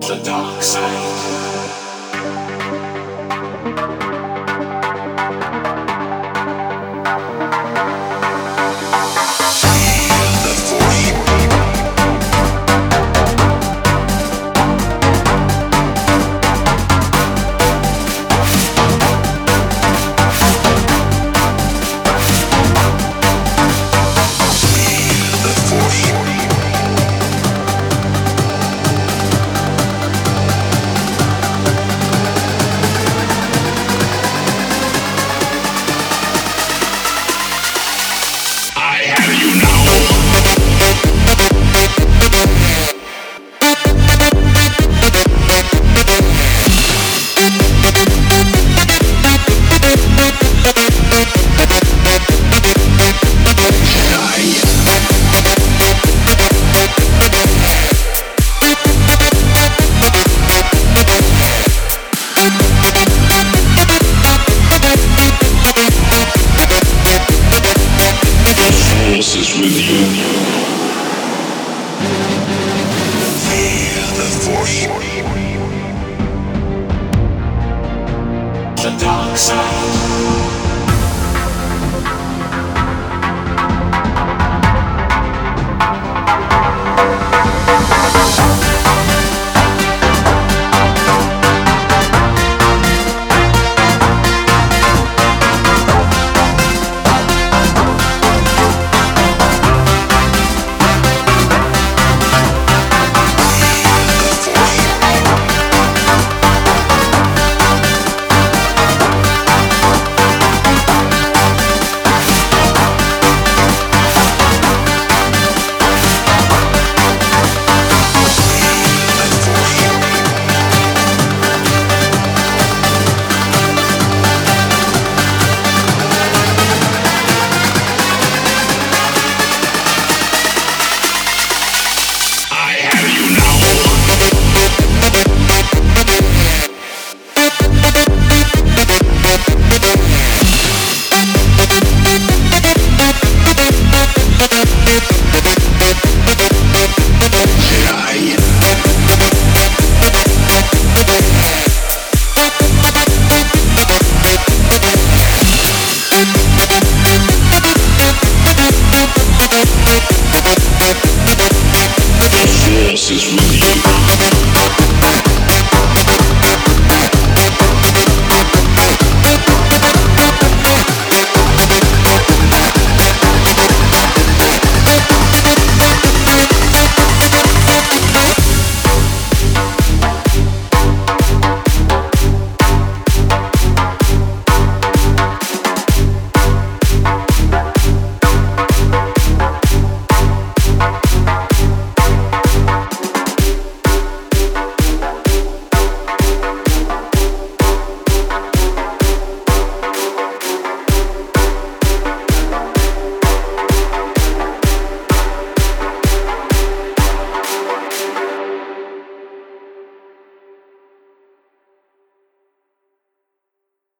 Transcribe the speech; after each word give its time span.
The 0.00 0.20
dark 0.24 0.60
side. 0.60 1.63